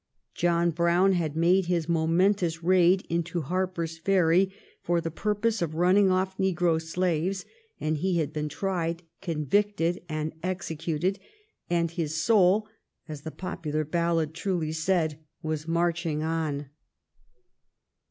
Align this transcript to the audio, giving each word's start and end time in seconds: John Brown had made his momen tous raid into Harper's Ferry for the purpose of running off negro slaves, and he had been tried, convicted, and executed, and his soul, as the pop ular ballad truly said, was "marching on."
John 0.33 0.71
Brown 0.71 1.11
had 1.13 1.35
made 1.35 1.67
his 1.67 1.85
momen 1.85 2.35
tous 2.35 2.63
raid 2.63 3.05
into 3.07 3.41
Harper's 3.41 3.99
Ferry 3.99 4.51
for 4.81 4.99
the 4.99 5.11
purpose 5.11 5.61
of 5.61 5.75
running 5.75 6.09
off 6.09 6.39
negro 6.39 6.81
slaves, 6.81 7.45
and 7.79 7.97
he 7.97 8.17
had 8.17 8.33
been 8.33 8.49
tried, 8.49 9.03
convicted, 9.21 10.01
and 10.09 10.33
executed, 10.41 11.19
and 11.69 11.91
his 11.91 12.15
soul, 12.15 12.67
as 13.07 13.21
the 13.21 13.29
pop 13.29 13.63
ular 13.65 13.87
ballad 13.87 14.33
truly 14.33 14.71
said, 14.71 15.19
was 15.43 15.67
"marching 15.67 16.23
on." 16.23 16.71